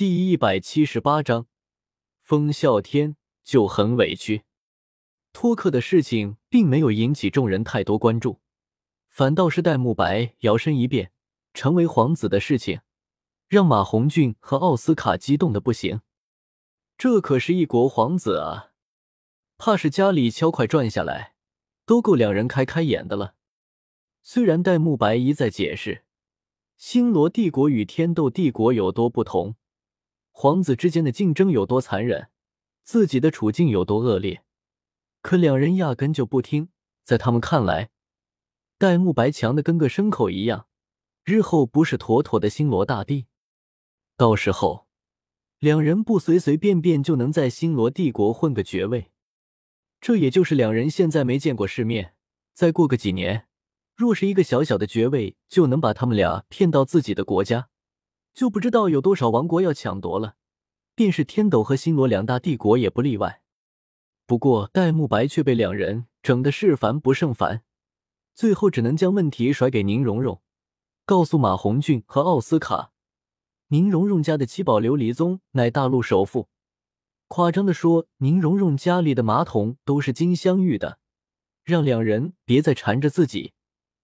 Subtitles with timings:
[0.00, 1.46] 第一百七十八章，
[2.22, 4.44] 风啸天就很委屈。
[5.34, 8.40] 托克的事情并没有引起众人太多关注，
[9.10, 11.12] 反倒是戴沐白摇身一变
[11.52, 12.80] 成为皇子的事情，
[13.46, 16.00] 让马红俊和奥斯卡激动的不行。
[16.96, 18.70] 这可是一国皇子啊，
[19.58, 21.34] 怕是家里敲块赚下来，
[21.84, 23.34] 都够两人开开眼的了。
[24.22, 26.06] 虽然戴沐白一再解释，
[26.78, 29.56] 星罗帝国与天斗帝国有多不同。
[30.30, 32.28] 皇子之间的竞争有多残忍，
[32.82, 34.42] 自己的处境有多恶劣，
[35.20, 36.68] 可两人压根就不听。
[37.04, 37.90] 在他们看来，
[38.78, 40.68] 戴沐白强的跟个牲口一样，
[41.24, 43.26] 日后不是妥妥的星罗大帝？
[44.16, 44.86] 到时候，
[45.58, 49.10] 两人不随随便便就能在星罗帝国混个爵位，
[50.00, 52.14] 这也就是两人现在没见过世面。
[52.54, 53.46] 再过个几年，
[53.96, 57.68] 若是一个小小的爵位就能把他们俩骗到自己的国家。
[58.34, 60.36] 就不知道有多少王国要抢夺了，
[60.94, 63.42] 便是天斗和星罗两大帝国也不例外。
[64.26, 67.62] 不过戴沐白却被两人整的是烦不胜烦，
[68.34, 70.40] 最后只能将问题甩给宁荣荣，
[71.04, 72.92] 告诉马红俊和奥斯卡，
[73.68, 76.48] 宁荣荣家的七宝琉璃宗乃大陆首富，
[77.26, 80.98] 夸张的说，宁荣荣家里的马桶都是金镶玉的，
[81.64, 83.52] 让两人别再缠着自己，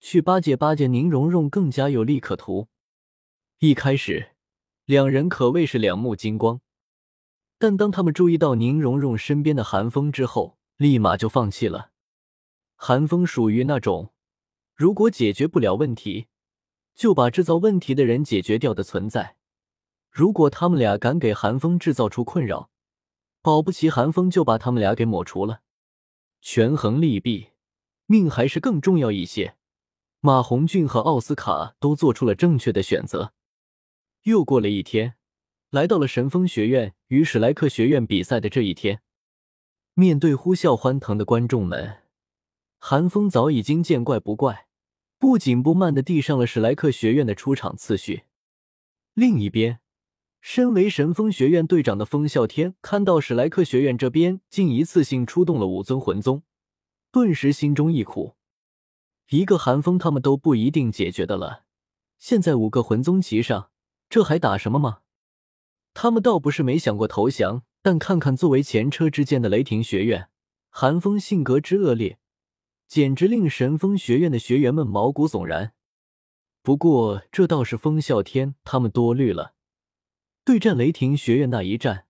[0.00, 2.68] 去巴结巴结宁荣荣，更加有利可图。
[3.60, 4.36] 一开始，
[4.84, 6.60] 两人可谓是两目金光，
[7.58, 11.90] 但当他们注意到宁荣荣身边的韩风之后，立马就放弃了。
[12.76, 14.12] 韩风属于那种，
[14.76, 16.28] 如果解决不了问题，
[16.94, 19.38] 就把制造问题的人解决掉的存在。
[20.08, 22.70] 如果他们俩敢给韩风制造出困扰，
[23.42, 25.62] 保不齐韩风就把他们俩给抹除了。
[26.40, 27.48] 权衡利弊，
[28.06, 29.56] 命还是更重要一些。
[30.20, 33.32] 马红俊和奥斯卡都做出了正确的选择。
[34.28, 35.14] 又过了一天，
[35.70, 39.00] 来到了神风学院与史莱克学院比赛的这一天。
[39.94, 42.02] 面对呼啸欢腾的观众们，
[42.78, 44.66] 韩风早已经见怪不怪，
[45.18, 48.24] 不紧不慢的递上了史莱克学院的出场次序。
[49.14, 49.80] 另一边，
[50.42, 56.42] 身为神风学院队长的风啸天看到史莱克学院这边竟一次性出动了五尊魂宗，
[57.10, 58.34] 顿时心中一苦。
[59.30, 61.64] 一个寒风他们都不一定解决的了，
[62.18, 63.70] 现在五个魂宗齐上。
[64.08, 65.00] 这还打什么吗？
[65.94, 70.28] 他们倒不是没想过投降，但看看作为前车之鉴的雷霆学院，
[70.70, 72.18] 寒风性格之恶劣，
[72.86, 75.74] 简直令神风学院的学员们毛骨悚然。
[76.62, 79.54] 不过这倒是风啸天他们多虑了，
[80.44, 82.06] 对战雷霆学院那一战，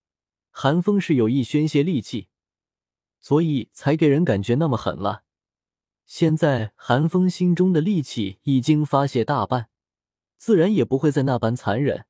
[0.51, 2.29] 寒风是有意宣泄戾气，
[3.19, 5.23] 所以才给人感觉那么狠辣。
[6.05, 9.69] 现在寒风心中的戾气已经发泄大半。
[10.39, 12.07] 自然也不会再那般残忍。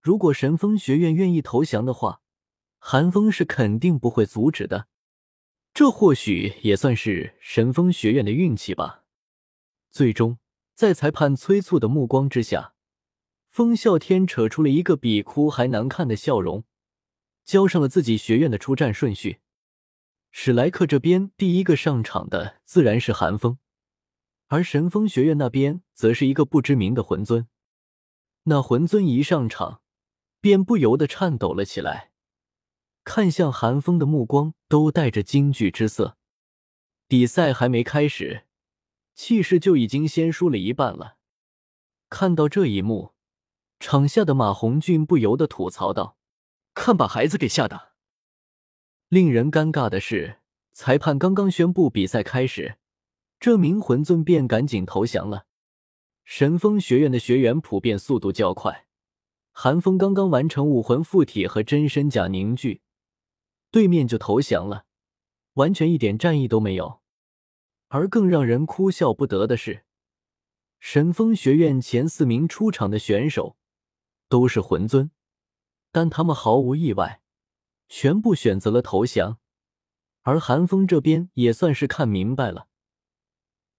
[0.00, 2.20] 如果神风学院愿意投降的话，
[2.78, 4.88] 寒风是肯定不会阻止的。
[5.72, 9.04] 这或许也算是神风学院的运气吧。
[9.90, 10.38] 最终，
[10.74, 12.74] 在裁判催促的目光之下，
[13.48, 16.64] 风啸天扯出了一个比哭还难看的笑容，
[17.44, 19.38] 交上了自己学院的出战顺序。
[20.30, 23.58] 史莱克这边第一个上场的自然是寒风，
[24.52, 27.48] 而神风学院那边则是一个不知名的魂尊。
[28.42, 29.80] 那魂尊一上场，
[30.42, 32.10] 便不由得颤抖了起来，
[33.02, 36.18] 看向寒风的目光都带着惊惧之色。
[37.08, 38.44] 比赛还没开始，
[39.14, 41.16] 气势就已经先输了一半了。
[42.10, 43.14] 看到这一幕，
[43.80, 46.18] 场下的马红俊不由得吐槽道
[46.76, 47.92] ：“看把孩子给吓的！”
[49.08, 50.40] 令人尴尬的是，
[50.72, 52.76] 裁判刚刚宣布比赛开始，
[53.42, 55.46] 这名魂尊便赶紧投降了。
[56.22, 58.86] 神风学院的学员普遍速度较快，
[59.50, 62.82] 寒风刚刚完成武魂附体和真身甲凝聚，
[63.72, 64.84] 对面就投降了，
[65.54, 67.00] 完全一点战意都没有。
[67.88, 69.82] 而更让人哭笑不得的是，
[70.78, 73.56] 神风学院前四名出场的选手
[74.28, 75.10] 都是魂尊，
[75.90, 77.20] 但他们毫无意外，
[77.88, 79.40] 全部选择了投降。
[80.20, 82.68] 而寒风这边也算是看明白了。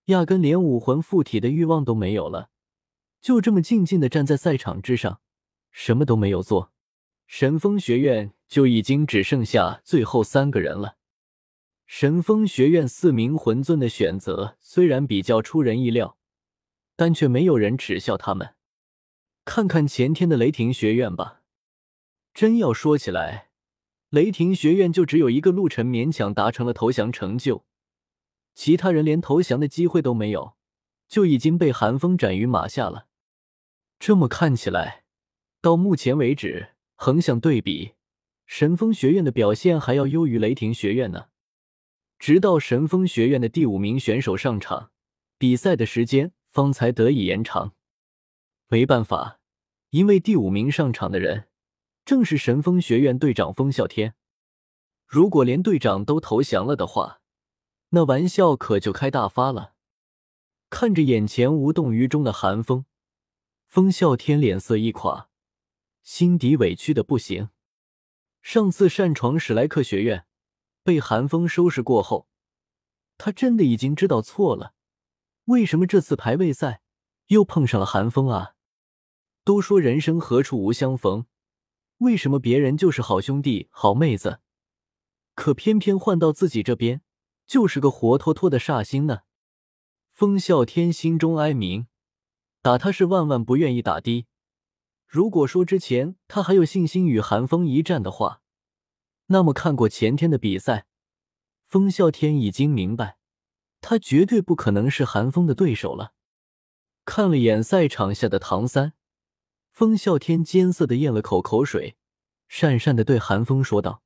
[0.05, 2.49] 压根连武魂附体的欲望都没有了，
[3.21, 5.21] 就这么静静的站在赛场之上，
[5.71, 6.71] 什么都没有做。
[7.25, 10.97] 神风学院就已经只剩下最后三个人了。
[11.85, 16.17] 神风学院四名魂尊的选择虽然比较出人意料，
[16.95, 18.55] 但却没有人耻笑他们。
[19.45, 21.41] 看看前天的雷霆学院吧，
[22.33, 23.49] 真要说起来，
[24.09, 27.65] 雷霆学院就只有一个陆晨勉强达成了投降成就。
[28.53, 30.55] 其他人连投降的机会都没有，
[31.07, 33.07] 就已经被寒风斩于马下了。
[33.99, 35.05] 这么看起来，
[35.61, 37.93] 到目前为止，横向对比，
[38.45, 41.27] 神风学院的表现还要优于雷霆学院呢。
[42.19, 44.91] 直到神风学院的第五名选手上场，
[45.37, 47.73] 比赛的时间方才得以延长。
[48.67, 49.39] 没办法，
[49.89, 51.47] 因为第五名上场的人
[52.05, 54.15] 正是神风学院队长风啸天。
[55.05, 57.21] 如果连队长都投降了的话，
[57.95, 59.75] 那玩笑可就开大发了。
[60.71, 62.85] 看着眼前无动于衷的寒风，
[63.67, 65.29] 风啸天脸色一垮，
[66.01, 67.49] 心底委屈的不行。
[68.41, 70.25] 上次擅闯史莱克学院
[70.83, 72.27] 被寒风收拾过后，
[73.19, 74.73] 他真的已经知道错了。
[75.45, 76.81] 为什么这次排位赛
[77.27, 78.55] 又碰上了寒风啊？
[79.43, 81.27] 都说人生何处无相逢，
[81.99, 84.39] 为什么别人就是好兄弟、好妹子？
[85.35, 87.02] 可偏偏换到自己这边，
[87.45, 89.21] 就是个活脱脱的煞星呢。
[90.11, 91.87] 风啸天心中哀鸣，
[92.61, 94.27] 打他是万万不愿意打的。
[95.07, 98.41] 如果说之前他还有信心与寒风一战的话，
[99.27, 100.85] 那么看过前天的比赛，
[101.67, 103.17] 风啸天已经明白，
[103.81, 106.13] 他绝对不可能是寒风的对手了。
[107.05, 108.93] 看了眼赛场下的唐三，
[109.71, 111.97] 风啸天艰涩的咽了口口水，
[112.49, 114.03] 讪讪的对寒风说道：“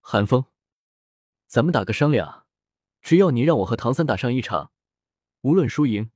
[0.00, 0.46] 寒风。”
[1.46, 2.46] 咱们打个商量，
[3.00, 4.72] 只要你让我和唐三打上一场，
[5.42, 6.10] 无论输赢，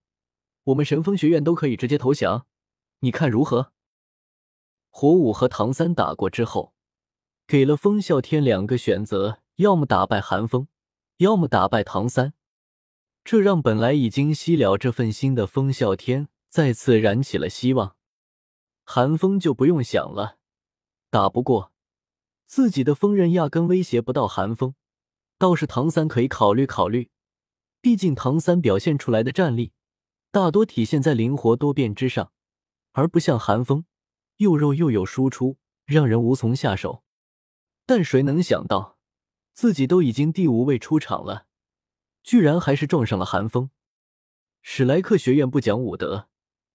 [0.65, 2.47] 我们神风学院都可以直接投降，
[3.01, 3.73] 你看如何？
[4.91, 6.75] 火舞和唐三打过之后，
[7.47, 10.69] 给了风啸天两个选择：要么打败寒风，
[11.17, 12.35] 要么打败唐三。
[13.25, 17.97] 这让本来已经熄了这份心的风啸天再次燃起了希望。
[18.85, 20.37] 寒风就不用想了，
[21.11, 21.73] 打不过
[22.47, 24.75] 自己的锋刃，压根威胁不到寒风。
[25.45, 27.11] 倒是唐三可以考虑考虑，
[27.83, 29.73] 毕竟唐三表现出来的战力
[30.31, 32.33] 大多体现在灵活多变之上，
[32.93, 33.85] 而不像寒风
[34.39, 37.05] 又肉又有输出，让人无从下手。
[37.85, 38.97] 但谁能想到，
[39.53, 41.45] 自己都已经第五位出场了，
[42.23, 43.69] 居然还是撞上了寒风。
[44.63, 46.31] 史莱克学院不讲武德，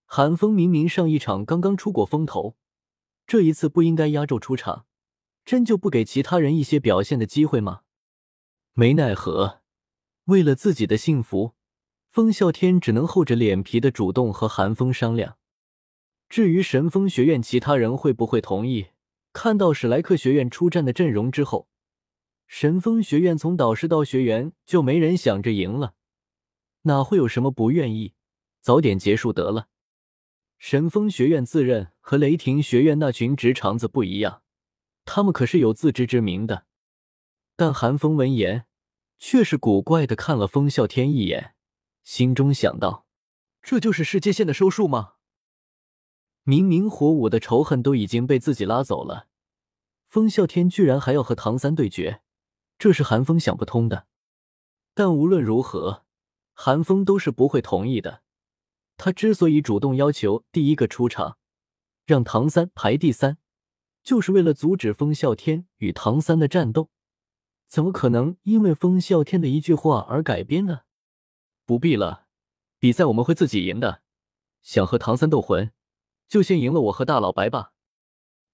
[0.06, 2.56] 寒风明明上一场刚刚出过风头，
[3.26, 4.86] 这一次不应该压轴出场，
[5.44, 7.82] 真就不给其他人一些表现的机会吗？
[8.74, 9.62] 没奈何，
[10.26, 11.54] 为了自己的幸福，
[12.10, 15.38] 风啸天只能厚着脸皮的主动和寒风商量。
[16.30, 18.88] 至于神风学院其他人会不会同意，
[19.34, 21.68] 看到史莱克学院出战的阵容之后，
[22.48, 25.96] 神风学院从导师到学员就没人想着赢了，
[26.84, 28.14] 哪会有什么不愿意？
[28.62, 29.68] 早点结束得了。
[30.58, 34.44] 神风学院自认和雷霆学院那群直肠子不一样，
[35.06, 36.66] 他们可是有自知之明的。
[37.60, 38.66] 但寒风闻言，
[39.18, 41.56] 却是古怪的看了风啸天一眼，
[42.06, 43.06] 心中想到：
[43.62, 45.16] 这就是世界线的收束吗？
[46.44, 49.28] 明明火舞的仇恨都已经被自己拉走了，
[50.08, 52.22] 风啸天居然还要和唐三对决，
[52.78, 54.08] 这是寒风想不通的。
[54.94, 56.06] 但无论如何，
[56.54, 58.22] 寒风都是不会同意的。
[58.96, 61.38] 他之所以主动要求第一个出场，
[62.06, 63.38] 让唐三排第三，
[64.02, 66.90] 就是为了阻止风啸天与唐三的战斗。
[67.70, 70.82] 怎么可能因为风啸天的一句话而改编呢？
[71.66, 72.26] 不必了，
[72.80, 74.02] 比赛我们会自己赢的。
[74.64, 75.72] 想和唐三斗魂，
[76.28, 77.74] 就先赢了我和大老白吧。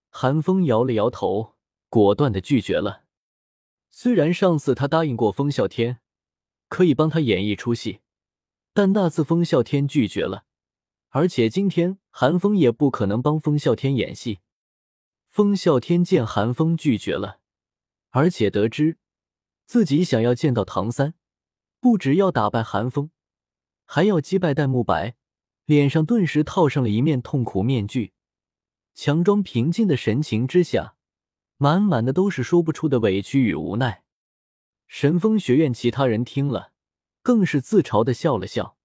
[0.09, 1.55] 韩风摇了摇头，
[1.87, 3.05] 果断的拒绝了。
[3.89, 6.01] 虽然上次他答应过风啸天，
[6.67, 8.01] 可以帮他演一出戏，
[8.73, 10.43] 但那次风啸天拒绝了，
[11.07, 14.41] 而且今天韩风也不可能帮风啸天演戏。
[15.29, 17.39] 风啸天见韩风拒绝了，
[18.09, 18.97] 而且得知。
[19.65, 21.15] 自己想要见到唐三，
[21.79, 23.09] 不只要打败寒风，
[23.85, 25.15] 还要击败戴沐白，
[25.65, 28.13] 脸上顿时套上了一面痛苦面具，
[28.93, 30.95] 强装平静的神情之下，
[31.57, 34.03] 满满的都是说不出的委屈与无奈。
[34.87, 36.71] 神风学院其他人听了，
[37.23, 38.77] 更是自嘲的笑了笑。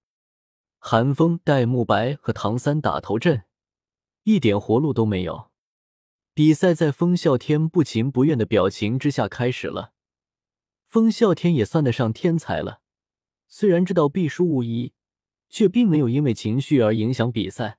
[0.79, 3.43] 寒风、戴沐白和唐三打头阵，
[4.23, 5.51] 一点活路都没有。
[6.33, 9.93] 比赛在风啸天不情不愿的表情之下开始了。
[10.91, 12.81] 风啸天也算得上天才了，
[13.47, 14.91] 虽然知道必输无疑，
[15.47, 17.77] 却并没有因为情绪而影响比赛，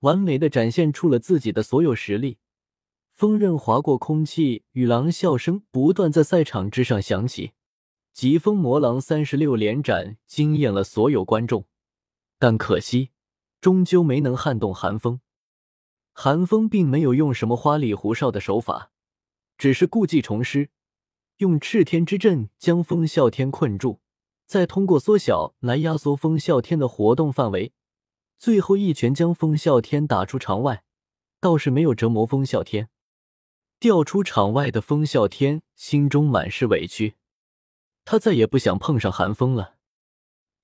[0.00, 2.38] 完美的展现出了自己的所有实力。
[3.12, 7.52] 锋刃划过空气，与狼啸声不断在赛场之上响起。
[8.12, 11.68] 疾风魔狼三十六连斩惊艳了所有观众，
[12.40, 13.10] 但可惜
[13.60, 15.20] 终究没能撼动寒风。
[16.12, 18.90] 寒风并没有用什么花里胡哨的手法，
[19.56, 20.70] 只是故技重施。
[21.38, 24.00] 用赤天之阵将风啸天困住，
[24.46, 27.72] 再通过缩小来压缩风啸天的活动范围，
[28.38, 30.84] 最后一拳将风啸天打出场外，
[31.40, 32.88] 倒是没有折磨风啸天。
[33.80, 37.16] 掉出场外的风啸天心中满是委屈，
[38.04, 39.74] 他再也不想碰上寒风了。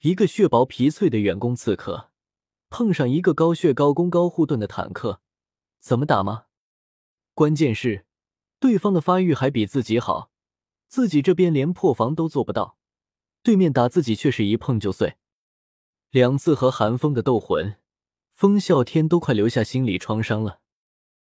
[0.00, 2.10] 一个血薄皮脆的远攻刺客，
[2.70, 5.20] 碰上一个高血高攻高护盾的坦克，
[5.80, 6.44] 怎么打吗？
[7.34, 8.06] 关键是
[8.58, 10.29] 对方的发育还比自己好，
[10.90, 12.76] 自己这边连破防都做不到，
[13.44, 15.14] 对面打自己却是一碰就碎。
[16.10, 17.76] 两次和寒风的斗魂，
[18.34, 20.59] 风啸天都快留下心理创伤了。